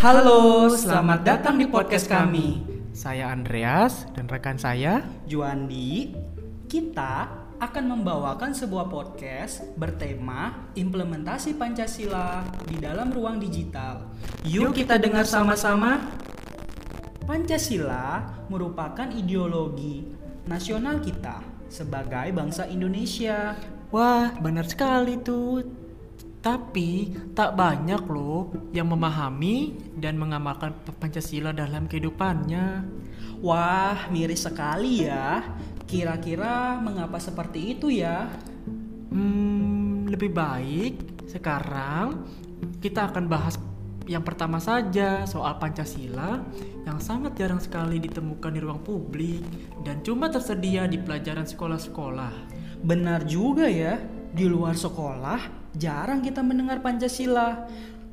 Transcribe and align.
Halo, 0.00 0.72
selamat 0.72 1.28
datang 1.28 1.60
di 1.60 1.68
podcast 1.68 2.08
kami. 2.08 2.64
Saya 2.96 3.36
Andreas 3.36 4.08
dan 4.16 4.32
rekan 4.32 4.56
saya 4.56 5.04
Juandi, 5.28 6.16
kita 6.72 7.28
akan 7.60 7.84
membawakan 7.84 8.56
sebuah 8.56 8.88
podcast 8.88 9.60
bertema 9.76 10.72
implementasi 10.72 11.52
Pancasila 11.52 12.40
di 12.64 12.80
dalam 12.80 13.12
ruang 13.12 13.36
digital. 13.36 14.08
Yuk 14.48 14.72
kita 14.72 14.96
dengar 14.96 15.28
sama-sama. 15.28 16.00
Pancasila 17.28 18.24
merupakan 18.48 19.12
ideologi 19.12 20.16
nasional 20.48 21.04
kita 21.04 21.44
sebagai 21.68 22.32
bangsa 22.32 22.64
Indonesia. 22.72 23.52
Wah, 23.92 24.32
benar 24.40 24.64
sekali 24.64 25.20
tuh. 25.20 25.89
Tapi 26.40 27.12
tak 27.36 27.52
banyak 27.52 28.00
loh 28.08 28.48
yang 28.72 28.88
memahami 28.88 29.76
dan 30.00 30.16
mengamalkan 30.16 30.72
Pancasila 30.96 31.52
dalam 31.52 31.84
kehidupannya. 31.84 32.80
Wah, 33.44 34.08
miris 34.08 34.48
sekali 34.48 35.04
ya. 35.04 35.44
Kira-kira 35.84 36.80
mengapa 36.80 37.20
seperti 37.20 37.76
itu 37.76 37.92
ya? 37.92 38.32
Hmm, 39.12 40.08
lebih 40.08 40.32
baik 40.32 41.28
sekarang 41.28 42.24
kita 42.80 43.12
akan 43.12 43.28
bahas 43.28 43.60
yang 44.08 44.24
pertama 44.24 44.58
saja 44.58 45.28
soal 45.28 45.60
Pancasila 45.60 46.40
yang 46.88 46.98
sangat 46.98 47.36
jarang 47.36 47.60
sekali 47.60 48.00
ditemukan 48.00 48.50
di 48.50 48.60
ruang 48.64 48.80
publik 48.80 49.44
dan 49.84 50.00
cuma 50.00 50.32
tersedia 50.32 50.88
di 50.88 50.96
pelajaran 50.96 51.44
sekolah-sekolah. 51.44 52.32
Benar 52.80 53.28
juga 53.28 53.68
ya, 53.68 54.00
di 54.32 54.48
luar 54.48 54.74
sekolah 54.74 55.59
jarang 55.76 56.24
kita 56.24 56.42
mendengar 56.42 56.82
Pancasila. 56.82 57.68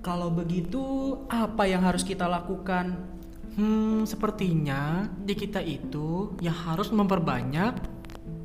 Kalau 0.06 0.30
begitu, 0.30 1.18
apa 1.28 1.66
yang 1.68 1.84
harus 1.84 2.06
kita 2.06 2.30
lakukan? 2.30 2.96
Hmm, 3.58 4.06
sepertinya 4.06 5.10
di 5.18 5.34
kita 5.34 5.66
itu 5.66 6.38
ya 6.38 6.54
harus 6.54 6.94
memperbanyak 6.94 7.97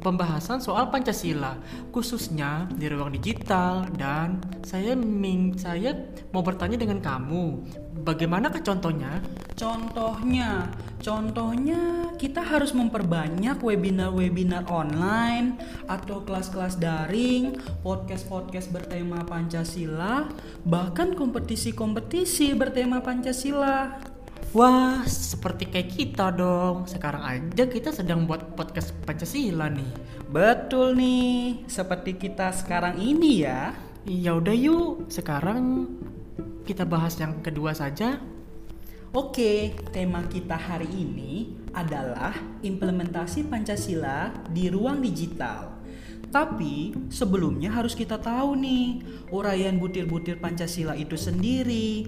pembahasan 0.02 0.58
soal 0.58 0.90
Pancasila, 0.90 1.56
khususnya 1.94 2.66
di 2.74 2.90
ruang 2.90 3.14
digital. 3.14 3.86
Dan 3.94 4.42
saya 4.66 4.98
ming 4.98 5.54
saya 5.56 5.94
mau 6.34 6.42
bertanya 6.42 6.76
dengan 6.76 6.98
kamu, 6.98 7.62
bagaimana 8.02 8.50
ke 8.50 8.60
contohnya? 8.60 9.22
Contohnya, 9.54 10.66
contohnya 10.98 12.10
kita 12.18 12.42
harus 12.42 12.74
memperbanyak 12.74 13.62
webinar-webinar 13.62 14.66
online 14.66 15.54
atau 15.86 16.26
kelas-kelas 16.26 16.82
daring, 16.82 17.56
podcast-podcast 17.86 18.74
bertema 18.74 19.22
Pancasila, 19.22 20.26
bahkan 20.66 21.14
kompetisi-kompetisi 21.14 22.58
bertema 22.58 22.98
Pancasila. 22.98 24.02
Wah, 24.52 25.00
seperti 25.08 25.64
kayak 25.64 25.90
kita 25.96 26.28
dong. 26.28 26.84
Sekarang 26.84 27.24
aja 27.24 27.64
kita 27.64 27.88
sedang 27.88 28.28
buat 28.28 28.52
podcast 28.52 28.92
Pancasila 29.00 29.72
nih. 29.72 29.88
Betul 30.28 30.92
nih, 31.00 31.64
seperti 31.64 32.20
kita 32.20 32.52
sekarang 32.52 33.00
ini 33.00 33.48
ya. 33.48 33.72
Ya 34.04 34.36
udah 34.36 34.52
yuk, 34.52 35.08
sekarang 35.08 35.88
kita 36.68 36.84
bahas 36.84 37.16
yang 37.16 37.40
kedua 37.40 37.72
saja. 37.72 38.20
Oke, 39.16 39.72
tema 39.88 40.20
kita 40.28 40.60
hari 40.60 40.88
ini 41.00 41.56
adalah 41.72 42.36
implementasi 42.60 43.48
Pancasila 43.48 44.36
di 44.52 44.68
ruang 44.68 45.00
digital. 45.00 45.80
Tapi 46.28 46.92
sebelumnya 47.08 47.72
harus 47.72 47.96
kita 47.96 48.20
tahu 48.20 48.52
nih, 48.60 49.00
uraian 49.32 49.80
butir-butir 49.80 50.40
Pancasila 50.44 50.92
itu 50.92 51.16
sendiri. 51.16 52.04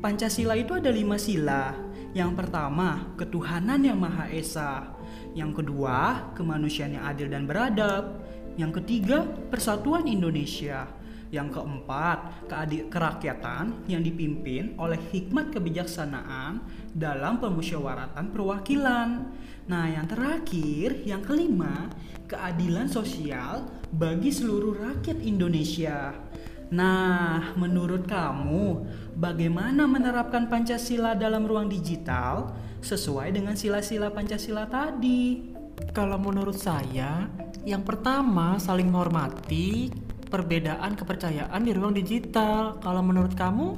Pancasila 0.00 0.56
itu 0.56 0.72
ada 0.72 0.88
lima 0.88 1.20
sila. 1.20 1.76
Yang 2.16 2.32
pertama, 2.40 3.12
ketuhanan 3.20 3.84
yang 3.84 4.00
Maha 4.00 4.32
Esa. 4.32 4.96
Yang 5.36 5.60
kedua, 5.60 6.32
kemanusiaan 6.32 6.96
yang 6.96 7.04
adil 7.04 7.28
dan 7.28 7.44
beradab. 7.44 8.24
Yang 8.56 8.80
ketiga, 8.80 9.28
persatuan 9.52 10.08
Indonesia. 10.08 10.88
Yang 11.28 11.60
keempat, 11.60 12.48
kerakyatan 12.88 13.84
yang 13.92 14.00
dipimpin 14.00 14.72
oleh 14.80 14.96
hikmat 15.12 15.52
kebijaksanaan 15.52 16.64
dalam 16.96 17.36
pemusyawaratan 17.36 18.32
perwakilan. 18.32 19.08
Nah, 19.68 19.84
yang 19.84 20.08
terakhir, 20.08 21.04
yang 21.04 21.20
kelima, 21.20 21.92
keadilan 22.24 22.88
sosial 22.88 23.68
bagi 23.92 24.32
seluruh 24.32 24.80
rakyat 24.80 25.20
Indonesia. 25.20 26.16
Nah, 26.70 27.50
menurut 27.58 28.06
kamu, 28.06 28.86
bagaimana 29.18 29.90
menerapkan 29.90 30.46
Pancasila 30.46 31.18
dalam 31.18 31.42
ruang 31.42 31.66
digital 31.66 32.54
sesuai 32.78 33.34
dengan 33.34 33.58
sila-sila 33.58 34.14
Pancasila 34.14 34.70
tadi? 34.70 35.50
Kalau 35.90 36.14
menurut 36.22 36.54
saya, 36.54 37.26
yang 37.66 37.82
pertama 37.82 38.54
saling 38.62 38.86
menghormati 38.86 39.90
perbedaan 40.30 40.94
kepercayaan 40.94 41.60
di 41.66 41.72
ruang 41.74 41.92
digital. 41.92 42.78
Kalau 42.78 43.02
menurut 43.02 43.34
kamu? 43.34 43.74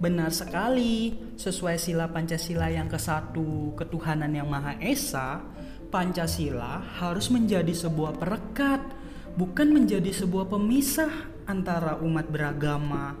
Benar 0.00 0.32
sekali. 0.32 1.12
Sesuai 1.36 1.76
sila 1.76 2.08
Pancasila 2.08 2.72
yang 2.72 2.88
ke 2.88 2.96
satu, 2.96 3.76
ketuhanan 3.76 4.32
yang 4.32 4.48
Maha 4.48 4.80
Esa, 4.80 5.44
Pancasila 5.92 6.80
harus 7.04 7.28
menjadi 7.28 7.76
sebuah 7.76 8.16
perekat, 8.16 8.80
bukan 9.36 9.76
menjadi 9.76 10.08
sebuah 10.08 10.48
pemisah 10.48 11.12
antara 11.50 11.98
umat 11.98 12.30
beragama. 12.30 13.18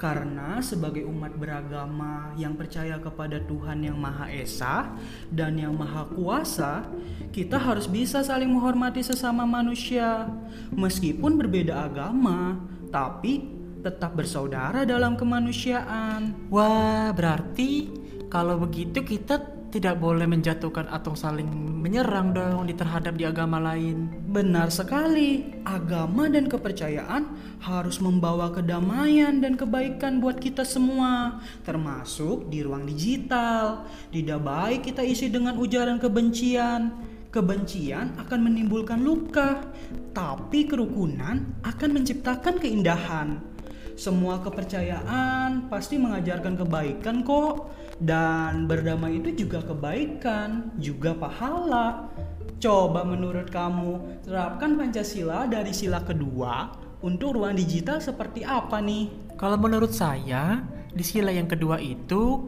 Karena 0.00 0.60
sebagai 0.64 1.04
umat 1.04 1.36
beragama 1.36 2.32
yang 2.40 2.56
percaya 2.56 2.96
kepada 2.96 3.40
Tuhan 3.44 3.84
yang 3.84 3.96
Maha 4.00 4.32
Esa 4.32 4.96
dan 5.28 5.60
yang 5.60 5.76
Maha 5.76 6.08
Kuasa, 6.08 6.88
kita 7.32 7.60
harus 7.60 7.84
bisa 7.88 8.24
saling 8.24 8.48
menghormati 8.48 9.04
sesama 9.04 9.44
manusia 9.44 10.28
meskipun 10.72 11.36
berbeda 11.36 11.88
agama, 11.88 12.60
tapi 12.88 13.52
tetap 13.84 14.16
bersaudara 14.18 14.82
dalam 14.82 15.14
kemanusiaan. 15.14 16.50
Wah, 16.50 17.12
berarti 17.14 18.05
kalau 18.36 18.60
begitu 18.60 19.00
kita 19.00 19.40
tidak 19.72 19.96
boleh 19.96 20.28
menjatuhkan 20.28 20.92
atau 20.92 21.16
saling 21.16 21.48
menyerang 21.80 22.36
dong 22.36 22.68
di 22.68 22.76
terhadap 22.76 23.16
di 23.16 23.24
agama 23.24 23.56
lain. 23.56 24.12
Benar 24.28 24.68
sekali. 24.68 25.56
Agama 25.64 26.28
dan 26.28 26.44
kepercayaan 26.44 27.32
harus 27.64 27.96
membawa 27.96 28.52
kedamaian 28.52 29.40
dan 29.40 29.56
kebaikan 29.56 30.20
buat 30.20 30.36
kita 30.36 30.68
semua, 30.68 31.40
termasuk 31.64 32.52
di 32.52 32.60
ruang 32.60 32.84
digital. 32.84 33.88
Tidak 34.12 34.40
baik 34.44 34.84
kita 34.84 35.00
isi 35.00 35.32
dengan 35.32 35.56
ujaran 35.56 35.96
kebencian. 35.96 36.92
Kebencian 37.32 38.20
akan 38.20 38.52
menimbulkan 38.52 39.00
luka, 39.00 39.64
tapi 40.12 40.68
kerukunan 40.68 41.56
akan 41.64 41.88
menciptakan 41.88 42.60
keindahan. 42.60 43.55
Semua 43.96 44.44
kepercayaan 44.44 45.72
pasti 45.72 45.96
mengajarkan 45.96 46.60
kebaikan 46.60 47.24
kok 47.24 47.72
dan 47.96 48.68
berdamai 48.68 49.24
itu 49.24 49.48
juga 49.48 49.64
kebaikan, 49.64 50.76
juga 50.76 51.16
pahala. 51.16 52.12
Coba 52.60 53.08
menurut 53.08 53.48
kamu 53.48 54.20
terapkan 54.28 54.76
Pancasila 54.76 55.48
dari 55.48 55.72
sila 55.72 56.04
kedua 56.04 56.76
untuk 57.00 57.40
ruang 57.40 57.56
digital 57.56 57.96
seperti 57.96 58.44
apa 58.44 58.84
nih? 58.84 59.32
Kalau 59.40 59.56
menurut 59.56 59.96
saya, 59.96 60.60
di 60.92 61.00
sila 61.00 61.32
yang 61.32 61.48
kedua 61.48 61.80
itu 61.80 62.44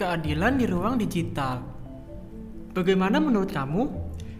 keadilan 0.00 0.56
di 0.56 0.64
ruang 0.64 0.96
digital. 0.96 1.60
Bagaimana 2.72 3.20
menurut 3.20 3.52
kamu? 3.52 3.88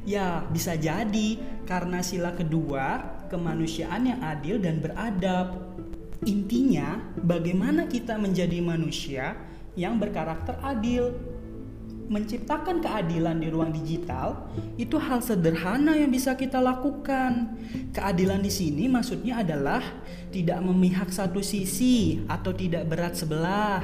Ya, 0.08 0.44
bisa 0.52 0.76
jadi 0.76 1.36
karena 1.68 2.00
sila 2.04 2.32
kedua 2.32 3.00
kemanusiaan 3.32 4.08
yang 4.08 4.20
adil 4.24 4.60
dan 4.60 4.80
beradab. 4.84 5.56
Intinya, 6.26 6.98
bagaimana 7.22 7.86
kita 7.86 8.18
menjadi 8.18 8.58
manusia 8.58 9.38
yang 9.78 10.02
berkarakter 10.02 10.58
adil. 10.58 11.14
Menciptakan 12.06 12.78
keadilan 12.78 13.42
di 13.42 13.50
ruang 13.50 13.74
digital 13.74 14.46
itu 14.78 14.94
hal 14.94 15.18
sederhana 15.26 15.98
yang 15.98 16.10
bisa 16.10 16.38
kita 16.38 16.62
lakukan. 16.62 17.58
Keadilan 17.90 18.46
di 18.46 18.50
sini 18.50 18.86
maksudnya 18.86 19.42
adalah 19.42 19.82
tidak 20.30 20.62
memihak 20.62 21.10
satu 21.10 21.42
sisi 21.42 22.22
atau 22.30 22.54
tidak 22.54 22.86
berat 22.86 23.18
sebelah. 23.18 23.82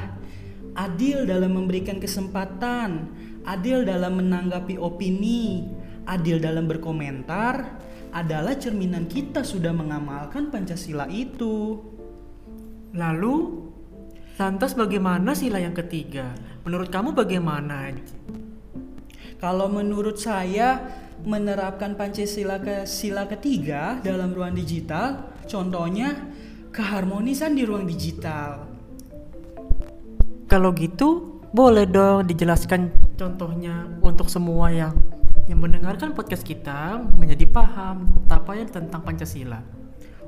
Adil 0.78 1.26
dalam 1.26 1.58
memberikan 1.58 1.98
kesempatan, 1.98 3.10
adil 3.42 3.82
dalam 3.82 4.22
menanggapi 4.22 4.78
opini, 4.78 5.66
adil 6.06 6.38
dalam 6.38 6.70
berkomentar 6.70 7.82
adalah 8.14 8.54
cerminan 8.54 9.10
kita 9.10 9.42
sudah 9.42 9.74
mengamalkan 9.74 10.52
Pancasila 10.52 11.10
itu. 11.10 11.80
Lalu 12.92 13.62
Lantas 14.40 14.72
bagaimana 14.72 15.36
sila 15.36 15.60
yang 15.60 15.76
ketiga? 15.76 16.32
Menurut 16.64 16.88
kamu 16.88 17.12
bagaimana? 17.12 17.92
Kalau 19.36 19.68
menurut 19.68 20.16
saya 20.16 20.80
menerapkan 21.22 21.94
Pancasila 21.94 22.56
ke 22.56 22.88
sila 22.88 23.28
ketiga 23.28 24.00
dalam 24.00 24.32
ruang 24.32 24.56
digital, 24.56 25.36
contohnya 25.44 26.16
keharmonisan 26.72 27.52
di 27.52 27.62
ruang 27.68 27.84
digital. 27.84 28.64
Kalau 30.48 30.72
gitu, 30.74 31.38
boleh 31.52 31.84
dong 31.84 32.24
dijelaskan 32.24 32.88
contohnya 33.20 33.84
untuk 34.00 34.32
semua 34.32 34.72
yang 34.72 34.96
yang 35.44 35.60
mendengarkan 35.60 36.16
podcast 36.16 36.42
kita 36.42 36.98
menjadi 37.12 37.44
paham 37.52 38.08
apa 38.32 38.56
yang 38.56 38.72
tentang 38.72 39.04
Pancasila. 39.04 39.81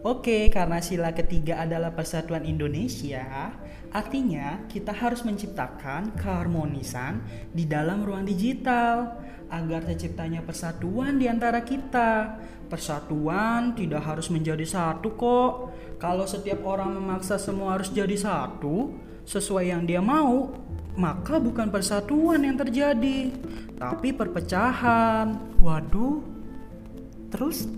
Oke, 0.05 0.53
karena 0.53 0.85
sila 0.85 1.17
ketiga 1.17 1.65
adalah 1.65 1.89
persatuan 1.97 2.45
Indonesia, 2.45 3.56
artinya 3.89 4.61
kita 4.69 4.93
harus 4.93 5.25
menciptakan 5.25 6.12
keharmonisan 6.21 7.25
di 7.56 7.65
dalam 7.65 8.05
ruang 8.05 8.29
digital 8.29 9.17
agar 9.49 9.81
terciptanya 9.89 10.45
persatuan 10.45 11.17
di 11.17 11.25
antara 11.25 11.65
kita. 11.65 12.37
Persatuan 12.69 13.73
tidak 13.73 14.05
harus 14.05 14.29
menjadi 14.29 14.69
satu 14.69 15.17
kok. 15.17 15.73
Kalau 15.97 16.29
setiap 16.29 16.61
orang 16.69 17.01
memaksa 17.01 17.41
semua 17.41 17.81
harus 17.81 17.89
jadi 17.89 18.12
satu 18.12 18.93
sesuai 19.25 19.73
yang 19.73 19.89
dia 19.89 20.05
mau, 20.05 20.53
maka 21.01 21.41
bukan 21.41 21.73
persatuan 21.73 22.45
yang 22.45 22.61
terjadi, 22.61 23.33
tapi 23.81 24.12
perpecahan. 24.12 25.56
Waduh. 25.65 26.21
Terus 27.33 27.73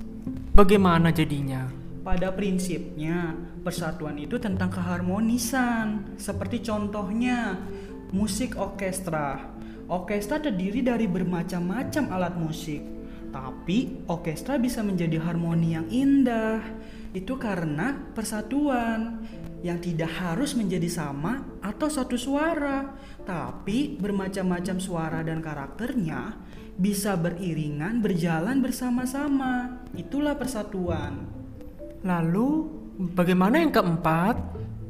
bagaimana 0.51 1.15
jadinya? 1.15 1.86
Pada 2.07 2.31
prinsipnya, 2.31 3.35
persatuan 3.67 4.15
itu 4.15 4.39
tentang 4.39 4.71
keharmonisan. 4.71 6.15
Seperti 6.15 6.63
contohnya, 6.63 7.59
musik 8.15 8.55
orkestra. 8.55 9.43
Orkestra 9.91 10.39
terdiri 10.39 10.87
dari 10.87 11.11
bermacam-macam 11.11 12.05
alat 12.15 12.39
musik, 12.39 12.79
tapi 13.35 14.07
orkestra 14.07 14.55
bisa 14.55 14.87
menjadi 14.87 15.19
harmoni 15.19 15.75
yang 15.75 15.91
indah. 15.91 16.63
Itu 17.11 17.43
karena 17.43 17.99
persatuan 18.15 19.27
yang 19.67 19.83
tidak 19.83 20.15
harus 20.15 20.55
menjadi 20.55 20.87
sama 20.87 21.59
atau 21.59 21.91
satu 21.91 22.15
suara, 22.15 22.95
tapi 23.27 23.99
bermacam-macam 23.99 24.79
suara 24.79 25.27
dan 25.27 25.43
karakternya 25.43 26.39
bisa 26.79 27.19
beriringan 27.19 27.99
berjalan 27.99 28.63
bersama-sama. 28.63 29.83
Itulah 29.99 30.39
persatuan. 30.39 31.46
Lalu 32.05 32.49
bagaimana 33.17 33.61
yang 33.61 33.73
keempat? 33.73 34.37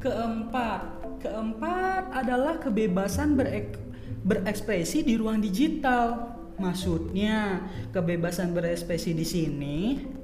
Keempat, 0.03 0.81
keempat 1.23 2.05
adalah 2.15 2.59
kebebasan 2.59 3.35
berek 3.39 3.79
berekspresi 4.27 5.07
di 5.07 5.15
ruang 5.15 5.39
digital. 5.39 6.35
Maksudnya, 6.57 7.69
kebebasan 7.93 8.57
berekspresi 8.57 9.13
di 9.13 9.27
sini 9.29 9.79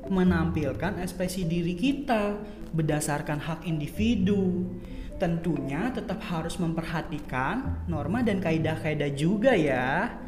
menampilkan 0.09 0.99
ekspresi 0.99 1.45
diri 1.45 1.77
kita 1.77 2.41
berdasarkan 2.73 3.39
hak 3.39 3.61
individu. 3.69 4.65
Tentunya 5.21 5.93
tetap 5.95 6.19
harus 6.27 6.59
memperhatikan 6.59 7.87
norma 7.87 8.25
dan 8.25 8.43
kaidah-kaidah 8.43 9.13
juga 9.15 9.55
ya. 9.55 10.19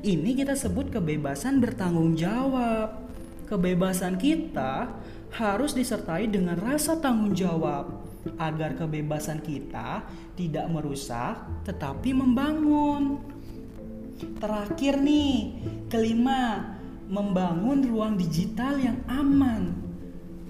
Ini 0.00 0.32
kita 0.32 0.56
sebut 0.56 0.90
kebebasan 0.90 1.60
bertanggung 1.60 2.16
jawab. 2.16 3.06
Kebebasan 3.46 4.16
kita 4.16 4.90
harus 5.34 5.72
disertai 5.74 6.26
dengan 6.26 6.58
rasa 6.58 6.98
tanggung 6.98 7.34
jawab 7.34 8.02
agar 8.36 8.76
kebebasan 8.76 9.40
kita 9.40 10.04
tidak 10.36 10.66
merusak 10.68 11.40
tetapi 11.64 12.12
membangun. 12.12 13.22
Terakhir 14.20 15.00
nih, 15.00 15.64
kelima, 15.88 16.76
membangun 17.08 17.80
ruang 17.88 18.14
digital 18.20 18.76
yang 18.76 19.00
aman. 19.08 19.89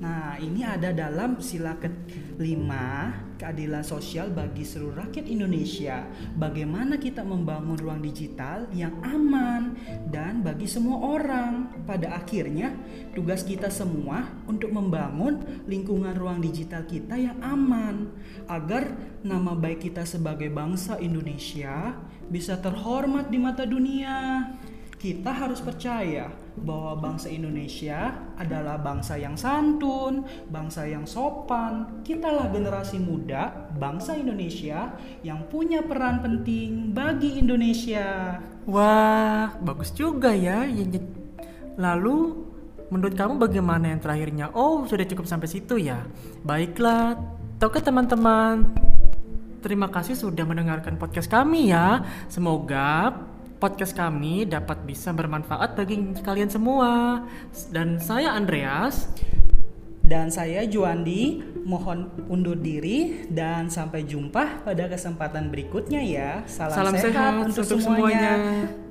Nah, 0.01 0.41
ini 0.41 0.65
ada 0.65 0.97
dalam 0.97 1.45
sila 1.45 1.77
kelima, 1.77 3.13
keadilan 3.37 3.85
sosial 3.85 4.33
bagi 4.33 4.65
seluruh 4.65 4.97
rakyat 4.97 5.29
Indonesia. 5.29 6.09
Bagaimana 6.41 6.97
kita 6.97 7.21
membangun 7.21 7.77
ruang 7.77 8.01
digital 8.01 8.65
yang 8.73 8.97
aman 9.05 9.77
dan 10.09 10.41
bagi 10.41 10.65
semua 10.65 11.05
orang. 11.05 11.85
Pada 11.85 12.17
akhirnya, 12.17 12.73
tugas 13.13 13.45
kita 13.45 13.69
semua 13.69 14.25
untuk 14.49 14.73
membangun 14.73 15.45
lingkungan 15.69 16.17
ruang 16.17 16.41
digital 16.41 16.89
kita 16.89 17.21
yang 17.21 17.37
aman 17.45 18.09
agar 18.49 18.97
nama 19.21 19.53
baik 19.53 19.93
kita 19.93 20.09
sebagai 20.09 20.49
bangsa 20.49 20.97
Indonesia 20.97 21.93
bisa 22.33 22.57
terhormat 22.57 23.29
di 23.29 23.37
mata 23.37 23.69
dunia. 23.69 24.49
Kita 25.01 25.33
harus 25.33 25.65
percaya 25.65 26.29
bahwa 26.61 26.93
bangsa 27.01 27.33
Indonesia 27.33 28.13
adalah 28.37 28.77
bangsa 28.77 29.17
yang 29.17 29.33
santun, 29.33 30.29
bangsa 30.53 30.85
yang 30.85 31.09
sopan. 31.09 32.05
Kitalah 32.05 32.53
generasi 32.53 33.01
muda 33.01 33.73
bangsa 33.81 34.21
Indonesia 34.21 34.93
yang 35.25 35.49
punya 35.49 35.81
peran 35.81 36.21
penting 36.21 36.93
bagi 36.93 37.41
Indonesia. 37.41 38.37
Wah, 38.69 39.57
bagus 39.65 39.89
juga 39.97 40.37
ya. 40.37 40.69
Lalu, 41.81 42.37
menurut 42.93 43.17
kamu 43.17 43.41
bagaimana 43.41 43.97
yang 43.97 44.05
terakhirnya? 44.05 44.53
Oh, 44.53 44.85
sudah 44.85 45.09
cukup 45.09 45.25
sampai 45.25 45.49
situ 45.49 45.81
ya. 45.81 46.05
Baiklah, 46.45 47.17
oke 47.57 47.81
teman-teman. 47.81 48.69
Terima 49.65 49.89
kasih 49.89 50.13
sudah 50.13 50.45
mendengarkan 50.45 51.01
podcast 51.01 51.33
kami 51.33 51.73
ya. 51.73 52.05
Semoga 52.29 53.17
podcast 53.61 53.93
kami 53.93 54.49
dapat 54.49 54.89
bisa 54.89 55.13
bermanfaat 55.13 55.77
bagi 55.77 56.01
kalian 56.25 56.49
semua. 56.49 57.23
Dan 57.69 58.01
saya 58.01 58.33
Andreas 58.33 59.13
dan 60.01 60.27
saya 60.33 60.67
Juandi 60.67 61.39
mohon 61.63 62.11
undur 62.27 62.59
diri 62.59 63.31
dan 63.31 63.71
sampai 63.71 64.03
jumpa 64.03 64.67
pada 64.67 64.91
kesempatan 64.91 65.53
berikutnya 65.55 66.03
ya. 66.03 66.43
Salam, 66.51 66.75
Salam 66.75 66.95
sehat, 66.99 67.15
sehat 67.15 67.33
untuk 67.47 67.65
semuanya. 67.69 67.87
semuanya. 67.87 68.90